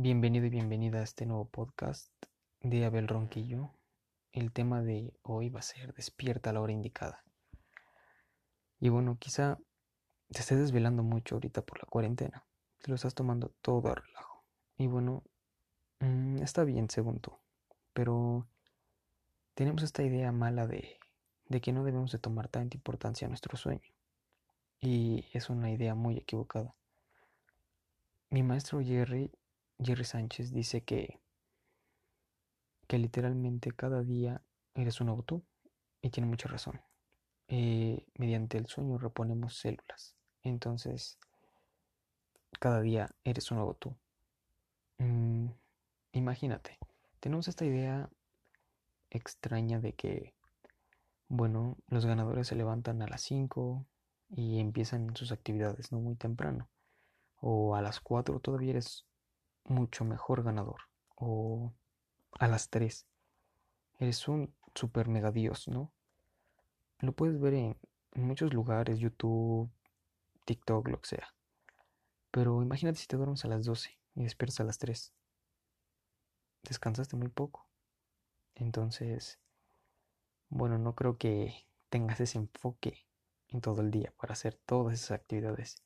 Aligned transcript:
Bienvenido 0.00 0.46
y 0.46 0.50
bienvenida 0.50 1.00
a 1.00 1.02
este 1.02 1.26
nuevo 1.26 1.46
podcast 1.46 2.12
de 2.60 2.84
Abel 2.84 3.08
Ronquillo. 3.08 3.72
El 4.30 4.52
tema 4.52 4.80
de 4.80 5.12
hoy 5.22 5.48
va 5.48 5.58
a 5.58 5.62
ser 5.62 5.92
despierta 5.92 6.50
a 6.50 6.52
la 6.52 6.60
hora 6.60 6.72
indicada. 6.72 7.24
Y 8.78 8.90
bueno, 8.90 9.16
quizá 9.18 9.58
te 10.30 10.38
estés 10.38 10.60
desvelando 10.60 11.02
mucho 11.02 11.34
ahorita 11.34 11.62
por 11.62 11.80
la 11.80 11.86
cuarentena. 11.90 12.46
Te 12.80 12.90
lo 12.90 12.94
estás 12.94 13.16
tomando 13.16 13.52
todo 13.60 13.88
a 13.88 13.96
relajo. 13.96 14.44
Y 14.76 14.86
bueno, 14.86 15.24
mm, 15.98 16.44
está 16.44 16.62
bien 16.62 16.88
según 16.88 17.18
tú. 17.18 17.32
Pero 17.92 18.46
tenemos 19.54 19.82
esta 19.82 20.04
idea 20.04 20.30
mala 20.30 20.68
de, 20.68 20.96
de 21.48 21.60
que 21.60 21.72
no 21.72 21.82
debemos 21.82 22.12
de 22.12 22.20
tomar 22.20 22.46
tanta 22.46 22.76
importancia 22.76 23.26
a 23.26 23.30
nuestro 23.30 23.56
sueño. 23.56 23.92
Y 24.80 25.26
es 25.32 25.50
una 25.50 25.72
idea 25.72 25.96
muy 25.96 26.16
equivocada. 26.16 26.76
Mi 28.30 28.44
maestro 28.44 28.80
Jerry, 28.80 29.32
Jerry 29.78 30.04
Sánchez, 30.04 30.52
dice 30.52 30.82
que, 30.82 31.20
que 32.86 32.98
literalmente 32.98 33.72
cada 33.72 34.02
día 34.02 34.42
eres 34.74 35.00
un 35.00 35.06
nuevo 35.06 35.22
tú. 35.22 35.44
Y 36.00 36.10
tiene 36.10 36.28
mucha 36.28 36.48
razón. 36.48 36.80
Eh, 37.48 38.06
mediante 38.14 38.58
el 38.58 38.66
sueño 38.66 38.98
reponemos 38.98 39.56
células. 39.56 40.14
Entonces, 40.42 41.18
cada 42.60 42.80
día 42.80 43.10
eres 43.24 43.50
un 43.50 43.58
nuevo 43.58 43.74
tú. 43.74 43.96
Mm, 44.98 45.48
imagínate, 46.12 46.78
tenemos 47.20 47.48
esta 47.48 47.64
idea 47.64 48.10
extraña 49.10 49.80
de 49.80 49.94
que, 49.94 50.34
bueno, 51.28 51.76
los 51.88 52.06
ganadores 52.06 52.48
se 52.48 52.54
levantan 52.54 53.02
a 53.02 53.08
las 53.08 53.22
5 53.22 53.86
y 54.30 54.60
empiezan 54.60 55.16
sus 55.16 55.32
actividades 55.32 55.92
no 55.92 56.00
muy 56.00 56.16
temprano. 56.16 56.68
O 57.40 57.74
a 57.76 57.82
las 57.82 58.00
4 58.00 58.40
todavía 58.40 58.70
eres 58.70 59.07
mucho 59.70 60.04
mejor 60.04 60.42
ganador. 60.42 60.80
O 61.16 61.72
a 62.38 62.48
las 62.48 62.70
3 62.70 63.06
eres 63.98 64.28
un 64.28 64.54
super 64.74 65.08
mega 65.08 65.32
dios, 65.32 65.68
¿no? 65.68 65.92
Lo 67.00 67.12
puedes 67.12 67.40
ver 67.40 67.54
en, 67.54 67.76
muchos 68.14 68.52
lugares, 68.52 68.98
YouTube, 68.98 69.70
TikTok, 70.44 70.88
lo 70.88 71.00
que 71.00 71.08
sea. 71.08 71.34
Pero 72.30 72.62
imagínate 72.62 72.98
si 72.98 73.06
te 73.06 73.16
duermes 73.16 73.44
a 73.44 73.48
las 73.48 73.64
12 73.64 73.96
y 74.16 74.22
despiertas 74.22 74.60
a 74.60 74.64
las 74.64 74.78
3. 74.78 75.12
Descansaste 76.64 77.16
muy 77.16 77.28
poco. 77.28 77.66
Entonces, 78.56 79.38
bueno, 80.48 80.78
no 80.78 80.94
creo 80.94 81.16
que 81.16 81.66
tengas 81.88 82.20
ese 82.20 82.38
enfoque 82.38 83.06
en 83.48 83.60
todo 83.60 83.80
el 83.82 83.90
día 83.90 84.12
para 84.18 84.32
hacer 84.32 84.54
todas 84.54 84.94
esas 84.94 85.12
actividades. 85.12 85.82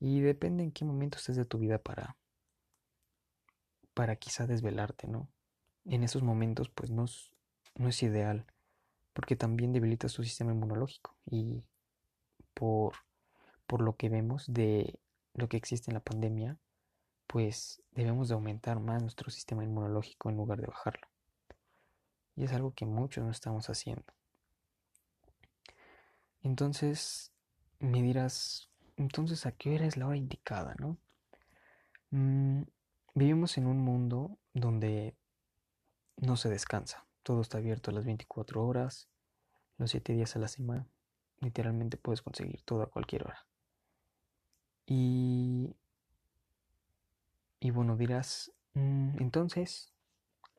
Y 0.00 0.20
depende 0.20 0.62
en 0.62 0.72
qué 0.72 0.84
momento 0.84 1.18
estés 1.18 1.36
de 1.36 1.44
tu 1.44 1.58
vida 1.58 1.78
para 1.78 2.16
para 3.98 4.14
quizá 4.14 4.46
desvelarte, 4.46 5.08
¿no? 5.08 5.28
En 5.84 6.04
esos 6.04 6.22
momentos 6.22 6.68
pues 6.68 6.88
no 6.88 7.06
es, 7.06 7.32
no 7.74 7.88
es 7.88 8.00
ideal 8.04 8.46
porque 9.12 9.34
también 9.34 9.72
debilita 9.72 10.08
su 10.08 10.22
sistema 10.22 10.52
inmunológico 10.52 11.16
y 11.28 11.64
por, 12.54 12.94
por 13.66 13.82
lo 13.82 13.96
que 13.96 14.08
vemos 14.08 14.44
de 14.46 15.00
lo 15.34 15.48
que 15.48 15.56
existe 15.56 15.90
en 15.90 15.94
la 15.94 16.00
pandemia, 16.00 16.60
pues 17.26 17.82
debemos 17.90 18.28
de 18.28 18.34
aumentar 18.34 18.78
más 18.78 19.02
nuestro 19.02 19.32
sistema 19.32 19.64
inmunológico 19.64 20.30
en 20.30 20.36
lugar 20.36 20.60
de 20.60 20.68
bajarlo. 20.68 21.08
Y 22.36 22.44
es 22.44 22.52
algo 22.52 22.74
que 22.74 22.86
muchos 22.86 23.24
no 23.24 23.32
estamos 23.32 23.68
haciendo. 23.68 24.04
Entonces, 26.44 27.32
me 27.80 28.00
dirás, 28.00 28.70
entonces, 28.96 29.44
¿a 29.44 29.50
qué 29.50 29.74
hora 29.74 29.86
es 29.86 29.96
la 29.96 30.06
hora 30.06 30.16
indicada, 30.16 30.76
no? 30.78 30.98
Mm, 32.12 32.62
vivimos 33.14 33.58
en 33.58 33.66
un 33.66 33.78
mundo 33.80 34.38
donde 34.54 35.14
no 36.16 36.36
se 36.36 36.48
descansa. 36.48 37.06
Todo 37.22 37.40
está 37.42 37.58
abierto 37.58 37.90
a 37.90 37.94
las 37.94 38.04
24 38.04 38.64
horas, 38.64 39.08
los 39.76 39.90
7 39.90 40.12
días 40.12 40.34
a 40.36 40.38
la 40.38 40.48
semana. 40.48 40.86
Literalmente 41.40 41.96
puedes 41.96 42.22
conseguir 42.22 42.62
todo 42.62 42.82
a 42.82 42.90
cualquier 42.90 43.24
hora. 43.24 43.46
Y, 44.86 45.76
y 47.60 47.70
bueno, 47.70 47.96
dirás, 47.96 48.52
mm, 48.74 49.20
entonces, 49.20 49.92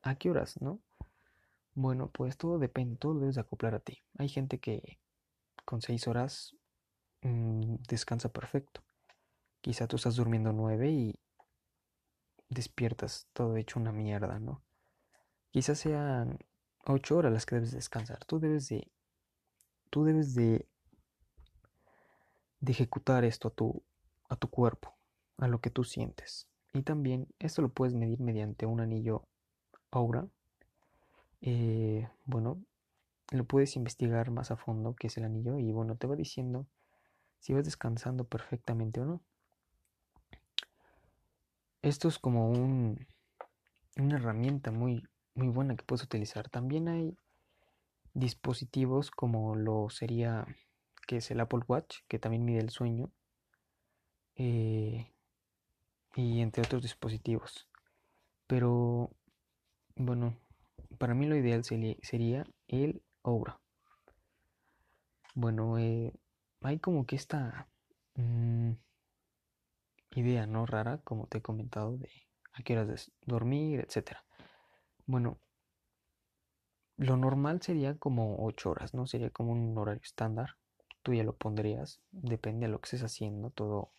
¿a 0.02 0.14
qué 0.14 0.30
horas, 0.30 0.60
no? 0.60 0.80
Bueno, 1.74 2.10
pues 2.10 2.36
todo 2.36 2.58
depende, 2.58 2.96
todo 2.96 3.14
lo 3.14 3.20
debes 3.20 3.38
acoplar 3.38 3.74
a 3.74 3.80
ti. 3.80 3.98
Hay 4.18 4.28
gente 4.28 4.58
que 4.58 4.98
con 5.64 5.82
6 5.82 6.08
horas 6.08 6.56
mmm, 7.22 7.76
descansa 7.88 8.32
perfecto. 8.32 8.82
Quizá 9.60 9.86
tú 9.86 9.96
estás 9.96 10.16
durmiendo 10.16 10.52
9 10.52 10.90
y 10.90 11.19
despiertas 12.50 13.28
todo 13.32 13.56
hecho 13.56 13.80
una 13.80 13.92
mierda, 13.92 14.38
¿no? 14.38 14.62
Quizás 15.50 15.78
sean 15.78 16.38
8 16.86 17.16
horas 17.16 17.32
las 17.32 17.46
que 17.46 17.56
debes 17.56 17.72
descansar. 17.72 18.24
Tú 18.26 18.38
debes 18.38 18.68
de 18.68 18.90
tú 19.90 20.04
debes 20.04 20.34
de, 20.34 20.66
ejecutar 22.66 23.24
esto 23.24 23.48
a 23.48 23.50
tu, 23.50 23.82
a 24.28 24.36
tu 24.36 24.48
cuerpo, 24.48 24.94
a 25.38 25.48
lo 25.48 25.60
que 25.60 25.70
tú 25.70 25.84
sientes. 25.84 26.48
Y 26.72 26.82
también 26.82 27.26
esto 27.40 27.62
lo 27.62 27.68
puedes 27.68 27.94
medir 27.94 28.20
mediante 28.20 28.66
un 28.66 28.80
anillo 28.80 29.26
aura. 29.90 30.28
Eh, 31.40 32.08
bueno, 32.24 32.62
lo 33.32 33.44
puedes 33.44 33.76
investigar 33.76 34.30
más 34.30 34.50
a 34.50 34.56
fondo 34.56 34.94
qué 34.94 35.08
es 35.08 35.16
el 35.16 35.24
anillo 35.24 35.58
y 35.58 35.72
bueno, 35.72 35.96
te 35.96 36.06
va 36.06 36.14
diciendo 36.14 36.66
si 37.40 37.52
vas 37.52 37.64
descansando 37.64 38.24
perfectamente 38.24 39.00
o 39.00 39.04
no. 39.04 39.22
Esto 41.82 42.08
es 42.08 42.18
como 42.18 42.50
un, 42.50 43.06
una 43.96 44.16
herramienta 44.16 44.70
muy, 44.70 45.02
muy 45.34 45.48
buena 45.48 45.76
que 45.76 45.84
puedes 45.84 46.04
utilizar. 46.04 46.48
También 46.50 46.88
hay 46.88 47.16
dispositivos 48.12 49.10
como 49.10 49.54
lo 49.56 49.88
sería 49.88 50.46
que 51.06 51.16
es 51.16 51.30
el 51.30 51.40
Apple 51.40 51.62
Watch, 51.66 51.98
que 52.06 52.18
también 52.18 52.44
mide 52.44 52.60
el 52.60 52.70
sueño, 52.70 53.10
eh, 54.36 55.10
y 56.14 56.40
entre 56.40 56.62
otros 56.62 56.82
dispositivos. 56.82 57.68
Pero 58.46 59.10
bueno, 59.96 60.36
para 60.98 61.14
mí 61.14 61.26
lo 61.26 61.36
ideal 61.36 61.64
sería, 61.64 62.44
el 62.68 63.02
Aura. 63.22 63.60
Bueno, 65.34 65.78
eh, 65.78 66.12
hay 66.60 66.78
como 66.78 67.06
que 67.06 67.16
esta 67.16 67.68
mm, 68.14 68.72
idea 70.12 70.46
no 70.46 70.66
rara, 70.66 70.98
como 70.98 71.26
te 71.26 71.38
he 71.38 71.42
comentado, 71.42 71.96
de 71.96 72.10
a 72.52 72.62
qué 72.62 72.76
horas 72.78 73.12
dormir, 73.26 73.80
etcétera. 73.80 74.24
Bueno, 75.06 75.38
lo 76.96 77.16
normal 77.16 77.62
sería 77.62 77.96
como 77.98 78.44
8 78.44 78.70
horas, 78.70 78.94
¿no? 78.94 79.06
Sería 79.06 79.30
como 79.30 79.52
un 79.52 79.76
horario 79.78 80.02
estándar. 80.02 80.56
Tú 81.02 81.14
ya 81.14 81.24
lo 81.24 81.34
pondrías, 81.34 82.02
depende 82.10 82.66
de 82.66 82.72
lo 82.72 82.80
que 82.80 82.86
estés 82.86 83.02
haciendo, 83.02 83.50
todo, 83.50 83.92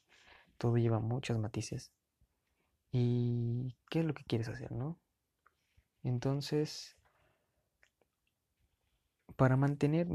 todo 0.57 0.77
lleva 0.77 0.99
muchos 0.99 1.39
matices. 1.39 1.91
¿Y 2.91 3.75
qué 3.89 4.01
es 4.01 4.05
lo 4.05 4.13
que 4.13 4.23
quieres 4.23 4.49
hacer, 4.49 4.71
no? 4.71 4.99
Entonces, 6.03 6.95
para 9.35 9.57
mantener 9.57 10.07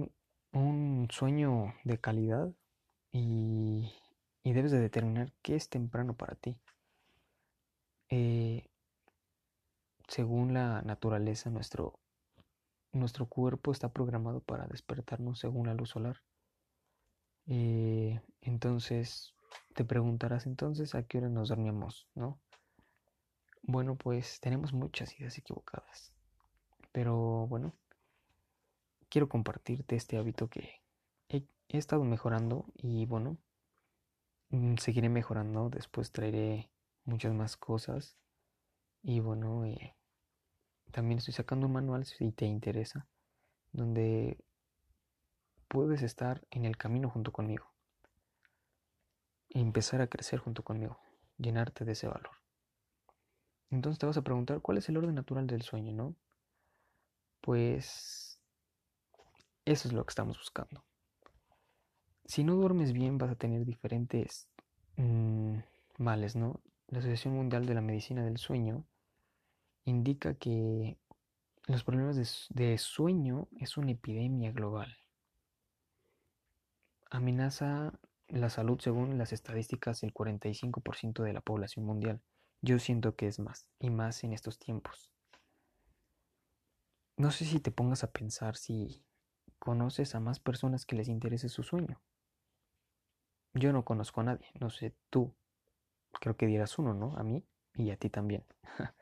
un 0.52 1.08
sueño 1.10 1.74
de 1.84 1.98
calidad 1.98 2.52
y, 3.10 3.92
y 4.46 4.52
debes 4.52 4.70
de 4.70 4.78
determinar 4.78 5.32
qué 5.42 5.56
es 5.56 5.68
temprano 5.68 6.14
para 6.14 6.36
ti. 6.36 6.56
Eh, 8.10 8.64
según 10.06 10.54
la 10.54 10.82
naturaleza, 10.82 11.50
nuestro 11.50 11.98
nuestro 12.92 13.26
cuerpo 13.26 13.72
está 13.72 13.88
programado 13.88 14.40
para 14.40 14.68
despertarnos 14.68 15.40
según 15.40 15.66
la 15.66 15.74
luz 15.74 15.90
solar. 15.90 16.22
Eh, 17.46 18.20
entonces, 18.40 19.34
te 19.74 19.84
preguntarás 19.84 20.46
entonces 20.46 20.94
a 20.94 21.02
qué 21.02 21.18
hora 21.18 21.28
nos 21.28 21.48
dormimos, 21.48 22.06
¿no? 22.14 22.40
Bueno, 23.64 23.96
pues 23.96 24.38
tenemos 24.38 24.72
muchas 24.72 25.18
ideas 25.18 25.36
equivocadas. 25.38 26.14
Pero 26.92 27.48
bueno, 27.48 27.74
quiero 29.08 29.28
compartirte 29.28 29.96
este 29.96 30.18
hábito 30.18 30.48
que 30.48 30.70
he, 31.28 31.48
estado 31.70 32.04
mejorando 32.04 32.64
y 32.76 33.06
bueno, 33.06 33.38
seguiré 34.78 35.08
mejorando. 35.08 35.70
Después 35.70 36.12
traeré 36.12 36.70
muchas 37.04 37.32
más 37.32 37.56
cosas. 37.56 38.16
Y 39.02 39.20
bueno, 39.20 39.64
eh, 39.64 39.96
también 40.90 41.18
estoy 41.18 41.34
sacando 41.34 41.66
un 41.66 41.72
manual 41.72 42.04
si 42.04 42.32
te 42.32 42.46
interesa, 42.46 43.06
donde 43.72 44.38
puedes 45.68 46.02
estar 46.02 46.46
en 46.50 46.64
el 46.64 46.76
camino 46.76 47.10
junto 47.10 47.32
conmigo 47.32 47.72
y 49.48 49.60
empezar 49.60 50.00
a 50.00 50.06
crecer 50.06 50.38
junto 50.38 50.62
conmigo, 50.62 50.98
llenarte 51.38 51.84
de 51.84 51.92
ese 51.92 52.08
valor. 52.08 52.32
Entonces 53.70 53.98
te 53.98 54.06
vas 54.06 54.16
a 54.16 54.22
preguntar, 54.22 54.60
¿cuál 54.60 54.78
es 54.78 54.88
el 54.88 54.96
orden 54.96 55.14
natural 55.14 55.46
del 55.46 55.62
sueño, 55.62 55.92
no? 55.92 56.14
Pues 57.40 58.40
eso 59.64 59.88
es 59.88 59.94
lo 59.94 60.04
que 60.04 60.10
estamos 60.10 60.38
buscando. 60.38 60.84
Si 62.26 62.44
no 62.44 62.54
duermes 62.56 62.92
bien 62.92 63.18
vas 63.18 63.30
a 63.30 63.36
tener 63.36 63.64
diferentes 63.64 64.48
mm, 64.96 65.58
males, 65.98 66.36
¿no? 66.36 66.60
la 66.88 67.00
Asociación 67.00 67.34
Mundial 67.34 67.66
de 67.66 67.74
la 67.74 67.80
Medicina 67.80 68.24
del 68.24 68.38
Sueño 68.38 68.84
indica 69.84 70.34
que 70.34 70.98
los 71.66 71.82
problemas 71.82 72.48
de, 72.50 72.78
sueño 72.78 73.48
es 73.58 73.76
una 73.76 73.92
epidemia 73.92 74.52
global. 74.52 74.96
Amenaza 77.10 77.98
la 78.28 78.50
salud 78.50 78.80
según 78.80 79.18
las 79.18 79.32
estadísticas 79.32 80.02
el 80.02 80.12
45% 80.12 81.22
de 81.22 81.32
la 81.32 81.40
población 81.40 81.84
mundial. 81.84 82.20
Yo 82.62 82.78
siento 82.78 83.16
que 83.16 83.26
es 83.26 83.38
más, 83.38 83.66
y 83.80 83.90
más 83.90 84.22
en 84.24 84.32
estos 84.32 84.58
tiempos. 84.58 85.10
No 87.16 87.30
sé 87.30 87.44
si 87.44 87.60
te 87.60 87.70
pongas 87.70 88.04
a 88.04 88.12
pensar 88.12 88.56
si 88.56 89.04
conoces 89.58 90.14
a 90.14 90.20
más 90.20 90.38
personas 90.38 90.84
que 90.84 90.96
les 90.96 91.08
interese 91.08 91.48
su 91.48 91.62
sueño. 91.62 92.00
Yo 93.56 93.72
no 93.72 93.84
conozco 93.84 94.20
a 94.20 94.24
nadie, 94.24 94.46
no 94.60 94.70
sé 94.70 94.94
tú. 95.10 95.34
Creo 96.20 96.36
que 96.36 96.46
dieras 96.46 96.78
uno, 96.78 96.94
¿no? 96.94 97.16
A 97.16 97.22
mí 97.22 97.44
y 97.74 97.90
a 97.90 97.96
ti 97.96 98.10
también. 98.10 98.44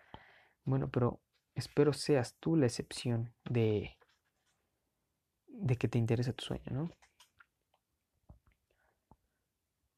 bueno, 0.64 0.88
pero 0.90 1.20
espero 1.54 1.92
seas 1.92 2.36
tú 2.40 2.56
la 2.56 2.66
excepción 2.66 3.32
de 3.44 3.96
de 5.48 5.76
que 5.76 5.88
te 5.88 5.98
interese 5.98 6.32
tu 6.32 6.44
sueño, 6.44 6.64
¿no? 6.70 6.90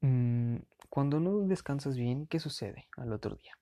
Mm, 0.03 0.59
cuando 0.91 1.19
no 1.21 1.41
descansas 1.41 1.97
bien, 1.97 2.27
¿qué 2.27 2.39
sucede 2.41 2.89
al 2.97 3.13
otro 3.13 3.37
día? 3.37 3.59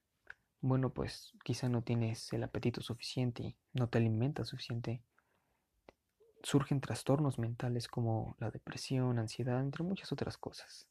Bueno, 0.61 0.91
pues 0.91 1.33
quizá 1.43 1.69
no 1.69 1.83
tienes 1.83 2.31
el 2.33 2.43
apetito 2.43 2.81
suficiente 2.81 3.55
no 3.73 3.89
te 3.89 3.97
alimentas 3.97 4.47
suficiente. 4.47 5.03
Surgen 6.45 6.79
trastornos 6.79 7.39
mentales 7.39 7.87
como 7.87 8.35
la 8.37 8.51
depresión, 8.51 9.17
ansiedad, 9.17 9.59
entre 9.61 9.83
muchas 9.83 10.11
otras 10.11 10.37
cosas. 10.37 10.85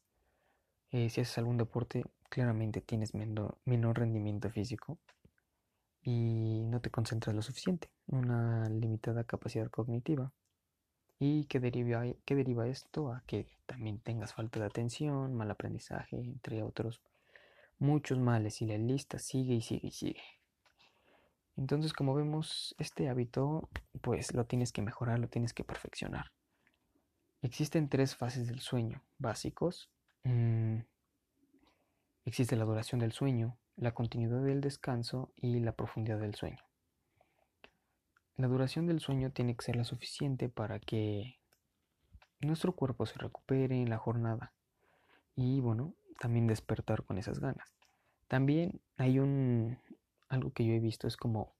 Eh, 0.91 1.09
si 1.09 1.21
haces 1.21 1.37
algún 1.37 1.55
deporte, 1.55 2.03
claramente 2.27 2.81
tienes 2.81 3.13
menor, 3.13 3.57
rendimiento 3.97 4.49
físico 4.49 4.99
y 6.01 6.65
no 6.65 6.81
te 6.81 6.91
concentras 6.91 7.33
lo 7.33 7.41
suficiente, 7.41 7.89
una 8.07 8.67
limitada 8.67 9.23
capacidad 9.23 9.69
cognitiva. 9.69 10.33
¿Y 11.19 11.45
qué 11.45 11.61
deriva, 11.61 12.03
qué 12.25 12.35
deriva 12.35 12.67
esto? 12.67 13.13
A 13.13 13.23
que 13.25 13.47
también 13.65 13.99
tengas 13.99 14.33
falta 14.33 14.59
de 14.59 14.65
atención, 14.65 15.33
mal 15.35 15.49
aprendizaje, 15.49 16.17
entre 16.17 16.63
otros 16.63 16.99
muchos 17.79 18.19
males 18.19 18.61
y 18.61 18.65
la 18.65 18.77
lista 18.77 19.19
sigue 19.19 19.55
y 19.55 19.61
sigue 19.61 19.87
y 19.87 19.91
sigue. 19.91 20.34
Entonces, 21.57 21.93
como 21.93 22.13
vemos, 22.13 22.75
este 22.79 23.09
hábito, 23.09 23.69
pues 24.01 24.33
lo 24.33 24.45
tienes 24.45 24.71
que 24.71 24.81
mejorar, 24.81 25.19
lo 25.19 25.29
tienes 25.29 25.53
que 25.53 25.63
perfeccionar. 25.63 26.31
Existen 27.41 27.89
tres 27.89 28.15
fases 28.15 28.47
del 28.47 28.59
sueño 28.59 29.03
básicos. 29.17 29.89
Mm, 30.23 30.79
existe 32.25 32.55
la 32.55 32.65
duración 32.65 32.99
del 32.99 33.13
sueño, 33.13 33.57
la 33.77 33.93
continuidad 33.93 34.41
del 34.41 34.61
descanso 34.61 35.31
y 35.35 35.59
la 35.59 35.73
profundidad 35.73 36.19
del 36.19 36.35
sueño. 36.35 36.63
La 38.35 38.47
duración 38.47 38.85
del 38.85 38.99
sueño 38.99 39.31
tiene 39.31 39.55
que 39.55 39.63
ser 39.63 39.77
la 39.77 39.85
suficiente 39.85 40.49
para 40.49 40.79
que 40.79 41.39
nuestro 42.41 42.73
cuerpo 42.73 43.05
se 43.05 43.17
recupere 43.17 43.81
en 43.81 43.89
la 43.89 43.97
jornada 43.97 44.53
y 45.35 45.61
bueno, 45.61 45.93
también 46.19 46.47
despertar 46.47 47.03
con 47.03 47.17
esas 47.17 47.39
ganas. 47.39 47.75
También 48.27 48.81
hay 48.97 49.19
un 49.19 49.77
algo 50.35 50.53
que 50.53 50.65
yo 50.65 50.73
he 50.73 50.79
visto 50.79 51.07
es 51.07 51.17
como 51.17 51.55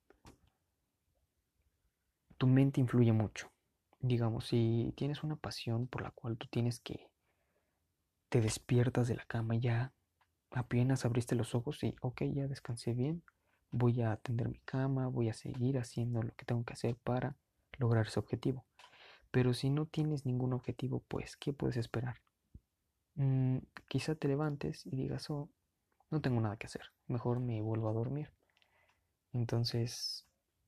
tu 2.38 2.48
mente 2.48 2.80
influye 2.80 3.12
mucho. 3.12 3.52
Digamos, 4.00 4.46
si 4.46 4.94
tienes 4.96 5.24
una 5.24 5.36
pasión 5.36 5.88
por 5.88 6.04
la 6.04 6.12
cual 6.12 6.38
tú 6.38 6.48
tienes 6.48 6.80
que 6.80 7.10
te 8.30 8.42
despiertas 8.42 9.08
de 9.08 9.16
la 9.16 9.26
cama 9.26 9.56
ya 9.56 9.94
apenas 10.52 11.06
abriste 11.06 11.36
los 11.36 11.56
ojos 11.56 11.84
y 11.84 11.96
ok, 12.02 12.24
ya 12.34 12.48
descansé 12.48 12.94
bien, 12.94 13.24
voy 13.72 14.02
a 14.02 14.12
atender 14.12 14.50
mi 14.50 14.60
cama, 14.60 15.08
voy 15.08 15.30
a 15.30 15.34
seguir 15.34 15.78
haciendo 15.78 16.22
lo 16.22 16.34
que 16.36 16.46
tengo 16.46 16.64
que 16.64 16.74
hacer 16.74 16.96
para 16.98 17.36
lograr 17.78 18.08
ese 18.08 18.20
objetivo. 18.20 18.66
Pero 19.32 19.54
si 19.54 19.70
no 19.70 19.86
tienes 19.86 20.26
ningún 20.26 20.54
objetivo, 20.54 21.04
pues, 21.08 21.36
¿qué 21.36 21.52
puedes 21.52 21.78
esperar? 21.78 22.22
Mm, 23.16 23.58
quizá 23.88 24.16
te 24.16 24.28
levantes 24.28 24.86
y 24.86 24.96
digas, 24.96 25.30
oh, 25.30 25.50
no 26.10 26.22
tengo 26.22 26.40
nada 26.40 26.58
que 26.58 26.68
hacer, 26.68 26.84
mejor 27.08 27.40
me 27.40 27.62
vuelvo 27.62 27.90
a 27.90 27.94
dormir. 27.94 28.32
Entonces, 29.36 30.26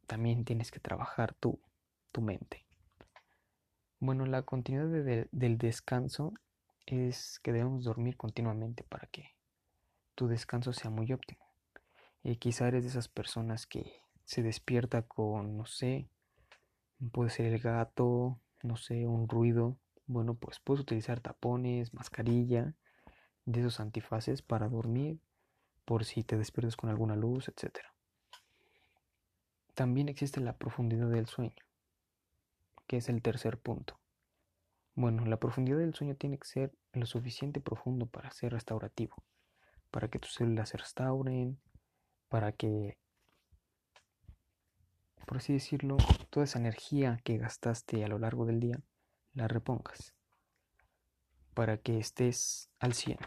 también 0.07 0.43
tienes 0.43 0.71
que 0.71 0.81
trabajar 0.81 1.33
tu, 1.33 1.57
tu 2.11 2.21
mente. 2.21 2.65
Bueno, 3.99 4.25
la 4.25 4.41
continuidad 4.41 5.27
del 5.31 5.57
descanso 5.57 6.33
es 6.85 7.39
que 7.39 7.53
debemos 7.53 7.85
dormir 7.85 8.17
continuamente 8.17 8.83
para 8.83 9.07
que 9.07 9.35
tu 10.15 10.27
descanso 10.27 10.73
sea 10.73 10.91
muy 10.91 11.13
óptimo. 11.13 11.45
Y 12.23 12.35
quizá 12.35 12.67
eres 12.67 12.83
de 12.83 12.89
esas 12.89 13.07
personas 13.07 13.65
que 13.65 14.01
se 14.25 14.43
despierta 14.43 15.03
con, 15.03 15.55
no 15.55 15.65
sé, 15.65 16.09
puede 17.13 17.29
ser 17.29 17.53
el 17.53 17.59
gato, 17.59 18.37
no 18.63 18.75
sé, 18.75 19.07
un 19.07 19.29
ruido, 19.29 19.77
bueno, 20.07 20.35
pues 20.35 20.59
puedes 20.59 20.81
utilizar 20.81 21.21
tapones, 21.21 21.93
mascarilla, 21.93 22.75
de 23.45 23.61
esos 23.61 23.79
antifaces 23.79 24.41
para 24.41 24.67
dormir, 24.67 25.21
por 25.85 26.03
si 26.03 26.25
te 26.25 26.37
despiertas 26.37 26.75
con 26.75 26.89
alguna 26.89 27.15
luz, 27.15 27.47
etc. 27.47 27.79
También 29.77 30.09
existe 30.09 30.41
la 30.41 30.57
profundidad 30.57 31.07
del 31.07 31.27
sueño, 31.27 31.53
que 32.87 32.97
es 32.97 33.09
el 33.09 33.21
tercer 33.21 33.59
punto. 33.59 33.99
Bueno, 34.95 35.23
la 35.27 35.37
profundidad 35.37 35.77
del 35.77 35.93
sueño 35.93 36.15
tiene 36.15 36.39
que 36.39 36.47
ser 36.47 36.73
lo 36.93 37.05
suficiente 37.05 37.61
profundo 37.61 38.07
para 38.07 38.31
ser 38.31 38.53
restaurativo, 38.53 39.15
para 39.91 40.07
que 40.07 40.17
tus 40.17 40.33
células 40.33 40.69
se 40.69 40.77
restauren, 40.77 41.59
para 42.27 42.53
que, 42.53 42.97
por 45.27 45.37
así 45.37 45.53
decirlo, 45.53 45.97
toda 46.31 46.45
esa 46.45 46.57
energía 46.57 47.19
que 47.23 47.37
gastaste 47.37 48.03
a 48.03 48.07
lo 48.07 48.17
largo 48.17 48.47
del 48.47 48.59
día 48.59 48.81
la 49.35 49.47
repongas 49.47 50.15
para 51.53 51.77
que 51.77 51.99
estés 51.99 52.71
al 52.79 52.93
100. 52.93 53.19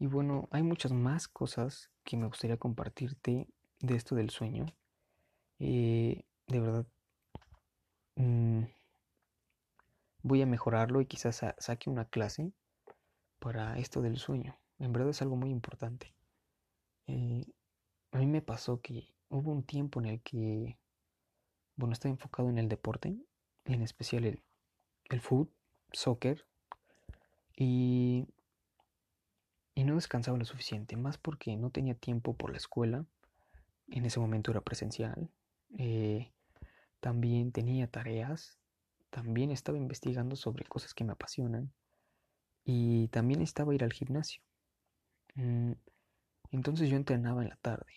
Y 0.00 0.08
bueno, 0.08 0.48
hay 0.50 0.64
muchas 0.64 0.90
más 0.90 1.28
cosas 1.28 1.92
que 2.02 2.16
me 2.16 2.26
gustaría 2.26 2.56
compartirte 2.56 3.46
de 3.80 3.96
esto 3.96 4.14
del 4.14 4.30
sueño. 4.30 4.66
Eh, 5.58 6.24
de 6.46 6.60
verdad, 6.60 6.86
mm, 8.16 8.64
voy 10.22 10.42
a 10.42 10.46
mejorarlo 10.46 11.00
y 11.00 11.06
quizás 11.06 11.44
saque 11.58 11.90
una 11.90 12.04
clase 12.06 12.52
para 13.38 13.78
esto 13.78 14.02
del 14.02 14.18
sueño. 14.18 14.58
En 14.78 14.92
verdad 14.92 15.10
es 15.10 15.22
algo 15.22 15.36
muy 15.36 15.50
importante. 15.50 16.14
Eh, 17.06 17.44
a 18.12 18.18
mí 18.18 18.26
me 18.26 18.42
pasó 18.42 18.80
que 18.80 19.14
hubo 19.28 19.50
un 19.50 19.62
tiempo 19.62 20.00
en 20.00 20.06
el 20.06 20.20
que, 20.22 20.78
bueno, 21.76 21.92
estaba 21.92 22.12
enfocado 22.12 22.48
en 22.48 22.58
el 22.58 22.68
deporte 22.68 23.16
en 23.64 23.82
especial 23.82 24.24
el, 24.24 24.42
el 25.10 25.20
foot, 25.20 25.50
soccer, 25.92 26.46
y, 27.56 28.28
y 29.74 29.84
no 29.84 29.94
descansaba 29.94 30.38
lo 30.38 30.44
suficiente, 30.44 30.96
más 30.96 31.18
porque 31.18 31.56
no 31.56 31.70
tenía 31.70 31.94
tiempo 31.94 32.34
por 32.34 32.50
la 32.50 32.58
escuela, 32.58 33.06
en 33.88 34.04
ese 34.04 34.20
momento 34.20 34.50
era 34.50 34.60
presencial, 34.60 35.30
eh, 35.78 36.32
también 37.00 37.52
tenía 37.52 37.90
tareas, 37.90 38.58
también 39.10 39.50
estaba 39.50 39.78
investigando 39.78 40.36
sobre 40.36 40.64
cosas 40.64 40.94
que 40.94 41.04
me 41.04 41.12
apasionan 41.12 41.72
y 42.64 43.08
también 43.08 43.42
estaba 43.42 43.74
ir 43.74 43.84
al 43.84 43.92
gimnasio. 43.92 44.42
Mm, 45.34 45.72
entonces 46.52 46.88
yo 46.88 46.96
entrenaba 46.96 47.42
en 47.42 47.50
la 47.50 47.56
tarde, 47.56 47.92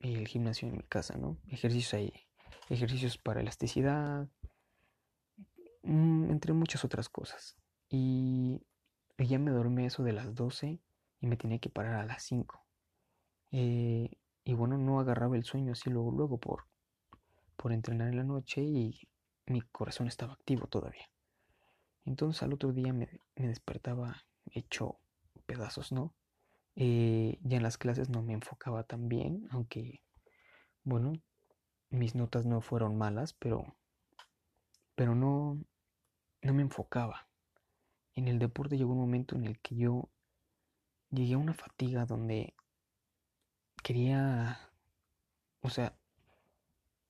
el 0.00 0.26
gimnasio 0.28 0.68
en 0.68 0.76
mi 0.76 0.82
casa, 0.84 1.16
¿no? 1.16 1.38
Ejercicios 1.48 1.94
ahí, 1.94 2.12
ejercicios 2.68 3.18
para 3.18 3.40
elasticidad, 3.40 4.28
Mm, 5.82 6.30
entre 6.30 6.52
muchas 6.52 6.84
otras 6.84 7.08
cosas. 7.08 7.56
Y 7.88 8.60
ya 9.18 9.38
me 9.38 9.50
dormí 9.50 9.84
eso 9.86 10.02
de 10.02 10.12
las 10.12 10.34
12 10.34 10.80
y 11.20 11.26
me 11.26 11.36
tenía 11.36 11.58
que 11.58 11.70
parar 11.70 11.94
a 11.96 12.06
las 12.06 12.22
5. 12.22 12.64
Eh, 13.52 14.10
y 14.44 14.54
bueno, 14.54 14.78
no 14.78 15.00
agarraba 15.00 15.36
el 15.36 15.44
sueño 15.44 15.72
así 15.72 15.90
luego, 15.90 16.10
luego 16.10 16.38
por, 16.38 16.66
por 17.56 17.72
entrenar 17.72 18.08
en 18.08 18.16
la 18.16 18.24
noche 18.24 18.62
y 18.62 19.08
mi 19.46 19.60
corazón 19.60 20.08
estaba 20.08 20.32
activo 20.32 20.66
todavía. 20.66 21.08
Entonces 22.04 22.42
al 22.42 22.52
otro 22.52 22.72
día 22.72 22.92
me, 22.92 23.08
despertaba 23.36 24.24
hecho 24.50 24.98
pedazos, 25.46 25.92
¿no? 25.92 26.14
Eh, 26.74 27.38
ya 27.42 27.58
en 27.58 27.62
las 27.62 27.78
clases 27.78 28.08
no 28.08 28.22
me 28.22 28.32
enfocaba 28.32 28.84
tan 28.84 29.08
bien, 29.08 29.46
aunque, 29.50 30.02
bueno, 30.84 31.12
mis 31.90 32.14
notas 32.14 32.46
no 32.46 32.60
fueron 32.60 32.96
malas, 32.96 33.34
pero, 33.34 33.76
pero 34.94 35.14
no, 35.14 35.62
no 36.40 36.54
me 36.54 36.62
enfocaba. 36.62 37.28
En 38.14 38.28
el 38.28 38.38
deporte 38.38 38.76
llegó 38.76 38.92
un 38.92 38.98
momento 38.98 39.36
en 39.36 39.44
el 39.44 39.60
que 39.60 39.76
yo 39.76 40.08
llegué 41.10 41.34
a 41.34 41.38
una 41.38 41.54
fatiga 41.54 42.06
donde 42.06 42.54
quería, 43.82 44.70
o 45.60 45.70
sea, 45.70 45.96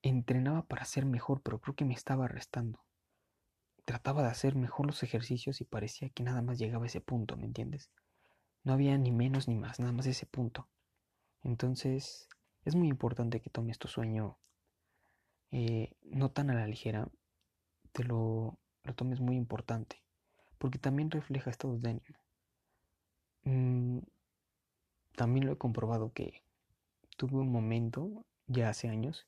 entrenaba 0.01 0.63
para 0.63 0.85
ser 0.85 1.05
mejor, 1.05 1.41
pero 1.41 1.59
creo 1.59 1.75
que 1.75 1.85
me 1.85 1.93
estaba 1.93 2.27
restando. 2.27 2.83
Trataba 3.85 4.23
de 4.23 4.29
hacer 4.29 4.55
mejor 4.55 4.85
los 4.85 5.03
ejercicios 5.03 5.61
y 5.61 5.65
parecía 5.65 6.09
que 6.09 6.23
nada 6.23 6.41
más 6.41 6.57
llegaba 6.59 6.85
a 6.85 6.87
ese 6.87 7.01
punto, 7.01 7.37
¿me 7.37 7.45
entiendes? 7.45 7.89
No 8.63 8.73
había 8.73 8.97
ni 8.97 9.11
menos 9.11 9.47
ni 9.47 9.55
más, 9.55 9.79
nada 9.79 9.91
más 9.91 10.05
ese 10.05 10.25
punto. 10.25 10.69
Entonces, 11.43 12.29
es 12.65 12.75
muy 12.75 12.87
importante 12.87 13.41
que 13.41 13.49
tomes 13.49 13.77
tu 13.77 13.87
sueño 13.87 14.37
eh, 15.51 15.95
no 16.03 16.31
tan 16.31 16.49
a 16.49 16.55
la 16.55 16.65
ligera, 16.65 17.09
te 17.91 18.03
lo, 18.03 18.57
lo 18.83 18.95
tomes 18.95 19.19
muy 19.19 19.35
importante, 19.35 20.01
porque 20.57 20.79
también 20.79 21.11
refleja 21.11 21.49
estados 21.49 21.81
de 21.81 21.89
ánimo. 21.91 22.17
Mm, 23.43 23.99
también 25.15 25.45
lo 25.45 25.53
he 25.53 25.57
comprobado 25.57 26.11
que 26.13 26.42
tuve 27.15 27.37
un 27.37 27.51
momento, 27.51 28.25
ya 28.47 28.69
hace 28.69 28.89
años, 28.89 29.27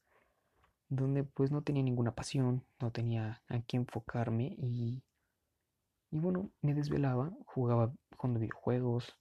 donde 0.90 1.24
pues 1.24 1.52
no 1.52 1.64
tenía 1.64 1.84
ninguna 1.84 2.14
pasión, 2.14 2.66
no 2.80 2.92
tenía 2.92 3.42
a 3.48 3.62
qué 3.62 3.78
enfocarme 3.78 4.56
y, 4.58 5.04
y 6.12 6.20
bueno, 6.20 6.52
me 6.62 6.74
desvelaba, 6.74 7.32
jugaba 7.46 7.94
jugando 8.18 8.40
videojuegos, 8.40 9.18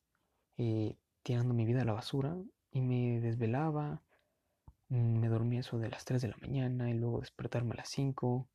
eh, 0.56 0.96
tirando 1.22 1.54
mi 1.54 1.64
vida 1.64 1.82
a 1.82 1.84
la 1.84 1.92
basura 1.92 2.36
y 2.70 2.80
me 2.80 3.20
desvelaba, 3.20 4.02
mm, 4.88 5.18
me 5.18 5.28
dormía 5.28 5.60
eso 5.60 5.78
de 5.78 5.90
las 5.90 6.04
3 6.04 6.22
de 6.22 6.28
la 6.28 6.36
mañana 6.40 6.90
y 6.90 6.94
luego 6.94 7.20
despertarme 7.20 7.72
a 7.72 7.76
las 7.78 7.88
5, 7.88 8.48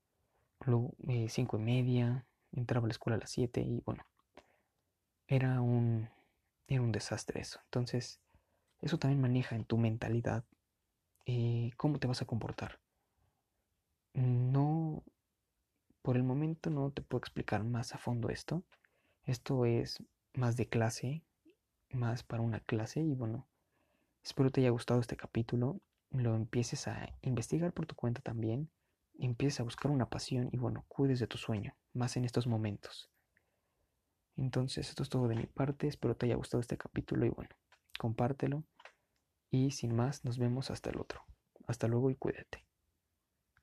luego 0.66 0.94
eh, 1.08 1.28
5 1.30 1.58
y 1.58 1.62
media, 1.62 2.26
entraba 2.52 2.86
a 2.86 2.88
la 2.88 2.94
escuela 2.94 3.16
a 3.18 3.20
las 3.20 3.32
7 3.32 3.62
y 3.62 3.82
bueno, 3.86 4.04
era 5.28 5.62
un, 5.62 6.10
era 6.68 6.82
un 6.82 6.92
desastre 6.92 7.42
eso. 7.42 7.60
Entonces, 7.66 8.20
eso 8.82 8.98
también 8.98 9.22
maneja 9.22 9.56
en 9.56 9.66
tu 9.66 9.78
mentalidad 9.78 10.44
eh, 11.26 11.72
cómo 11.78 12.00
te 12.00 12.08
vas 12.08 12.22
a 12.22 12.26
comportar. 12.26 12.80
No, 14.14 15.04
por 16.02 16.16
el 16.16 16.24
momento 16.24 16.70
no 16.70 16.92
te 16.92 17.02
puedo 17.02 17.20
explicar 17.20 17.64
más 17.64 17.94
a 17.94 17.98
fondo 17.98 18.30
esto. 18.30 18.64
Esto 19.24 19.66
es 19.66 20.04
más 20.34 20.58
de 20.58 20.68
clase, 20.68 21.24
más 21.92 22.24
para 22.24 22.42
una 22.42 22.60
clase 22.62 23.02
y 23.02 23.14
bueno, 23.14 23.48
espero 24.24 24.50
te 24.50 24.62
haya 24.62 24.70
gustado 24.72 25.00
este 25.00 25.18
capítulo, 25.18 25.82
lo 26.12 26.36
empieces 26.36 26.88
a 26.88 27.14
investigar 27.22 27.74
por 27.74 27.86
tu 27.86 27.96
cuenta 27.96 28.22
también, 28.22 28.72
empieces 29.20 29.60
a 29.60 29.64
buscar 29.64 29.92
una 29.92 30.10
pasión 30.10 30.50
y 30.52 30.58
bueno, 30.58 30.86
cuides 30.88 31.20
de 31.20 31.28
tu 31.28 31.38
sueño, 31.38 31.76
más 31.94 32.18
en 32.18 32.26
estos 32.26 32.48
momentos. 32.48 33.12
Entonces, 34.36 34.90
esto 34.90 35.04
es 35.04 35.10
todo 35.10 35.28
de 35.28 35.36
mi 35.36 35.46
parte, 35.46 35.88
espero 35.88 36.16
te 36.16 36.26
haya 36.26 36.36
gustado 36.36 36.62
este 36.62 36.78
capítulo 36.78 37.26
y 37.26 37.30
bueno, 37.30 37.52
compártelo 38.00 38.64
y 39.52 39.72
sin 39.72 39.96
más, 39.96 40.26
nos 40.26 40.40
vemos 40.40 40.72
hasta 40.72 40.90
el 40.90 41.00
otro. 41.00 41.22
Hasta 41.68 41.88
luego 41.88 42.10
y 42.10 42.16
cuídate. 42.16 42.69